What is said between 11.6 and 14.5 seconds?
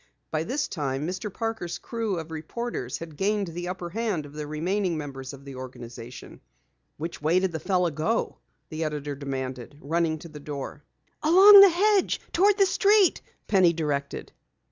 the hedge toward the street!" Penny directed.